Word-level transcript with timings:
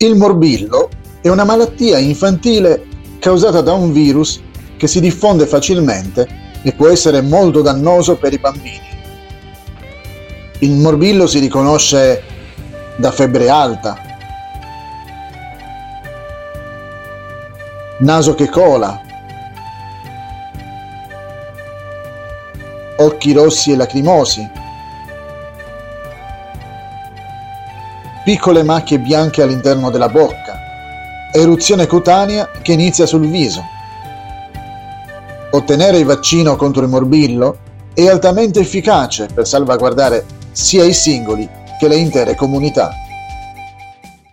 Il 0.00 0.14
morbillo 0.14 0.90
è 1.20 1.28
una 1.28 1.42
malattia 1.42 1.98
infantile 1.98 2.86
causata 3.18 3.62
da 3.62 3.72
un 3.72 3.90
virus 3.90 4.40
che 4.76 4.86
si 4.86 5.00
diffonde 5.00 5.44
facilmente 5.44 6.28
e 6.62 6.72
può 6.72 6.86
essere 6.86 7.20
molto 7.20 7.62
dannoso 7.62 8.14
per 8.14 8.32
i 8.32 8.38
bambini. 8.38 8.88
Il 10.60 10.76
morbillo 10.76 11.26
si 11.26 11.40
riconosce 11.40 12.22
da 12.94 13.10
febbre 13.10 13.48
alta, 13.48 13.98
naso 17.98 18.36
che 18.36 18.48
cola, 18.48 19.00
occhi 22.98 23.32
rossi 23.32 23.72
e 23.72 23.76
lacrimosi, 23.76 24.48
piccole 28.28 28.62
macchie 28.62 28.98
bianche 28.98 29.40
all'interno 29.40 29.88
della 29.88 30.10
bocca, 30.10 30.58
eruzione 31.32 31.86
cutanea 31.86 32.50
che 32.60 32.74
inizia 32.74 33.06
sul 33.06 33.26
viso. 33.26 33.64
Ottenere 35.52 35.96
il 35.96 36.04
vaccino 36.04 36.54
contro 36.54 36.82
il 36.82 36.90
morbillo 36.90 37.56
è 37.94 38.06
altamente 38.06 38.60
efficace 38.60 39.28
per 39.32 39.46
salvaguardare 39.46 40.26
sia 40.52 40.84
i 40.84 40.92
singoli 40.92 41.48
che 41.80 41.88
le 41.88 41.96
intere 41.96 42.34
comunità. 42.34 42.90